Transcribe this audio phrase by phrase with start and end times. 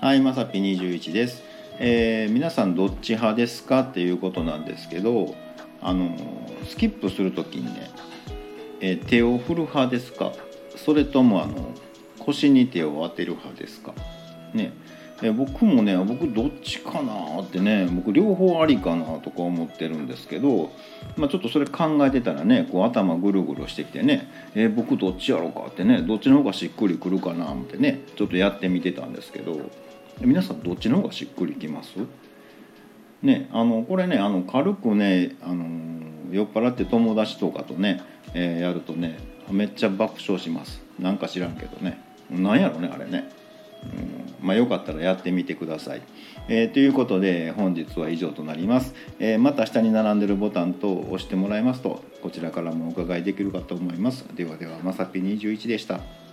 [0.00, 1.42] はい、まさぴ21です、
[1.80, 5.34] えー皆さんどっち派ですかっていうことなんですけど、
[5.82, 6.16] あの
[6.68, 7.90] スキップする時にね、
[8.80, 10.32] えー手を振る派ですか、
[10.76, 11.74] それともあの
[12.20, 13.92] 腰に手を当てる派ですか？
[14.54, 14.72] ね、
[15.22, 20.70] え僕もね、僕どっちかなってね、僕両方ありかなとか思ってるんですけど、
[21.16, 29.58] まあちょっとそれ考えてたらね、こう頭ぐるぐるしてきてね、え僕どっちやろうかってね、どっちの方がしっくりくるかなってね、ちょっとやってみてたんですけど。
[30.20, 31.94] 皆さんどっちの方がしっくりきます？
[33.22, 35.64] ねあのこれねあの軽くねあの
[36.32, 38.02] 酔っ払って友達とかとね、
[38.34, 39.16] えーやるとね
[39.48, 40.82] めっちゃ爆笑します。
[40.98, 42.00] なんか知らんけどね。
[42.30, 43.30] なんやろねあれね、
[44.40, 46.02] まあよかったらやってみてください、
[46.48, 54.24] えーということで本日は以上となります、えーまた下に並んでるボタンと押してもらいますとこちらからもお伺いできるかと思います。
[54.34, 56.27] ではではまさぴ21でした。